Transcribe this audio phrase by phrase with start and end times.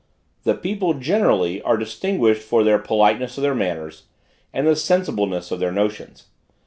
[0.45, 4.07] The people generally are distinguished for the politeness of their manners,
[4.51, 6.25] and the sensibleness of their notions.